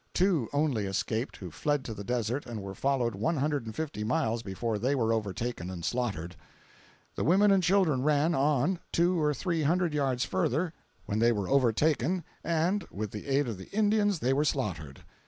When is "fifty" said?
3.75-4.03